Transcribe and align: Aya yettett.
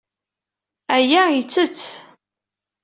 Aya 0.95 1.23
yettett. 1.29 1.83